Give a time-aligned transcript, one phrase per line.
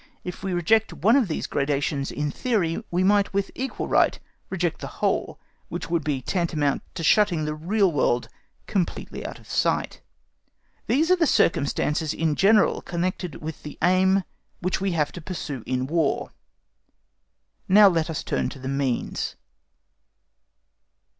[0.23, 4.17] If we reject one of these gradations in theory, we might with equal right
[4.49, 5.39] reject the whole,
[5.69, 8.27] which would be tantamount to shutting the real world
[8.65, 10.01] completely out of sight.
[10.87, 14.23] These are the circumstances in general connected with the aim
[14.59, 16.31] which we have to pursue in War;
[17.69, 19.35] let us now turn to the means.